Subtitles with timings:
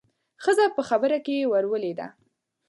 [0.43, 2.07] ښځه په خبره کې ورولوېدله.